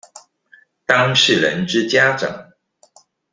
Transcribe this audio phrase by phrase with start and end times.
[0.87, 2.53] 當事人之家長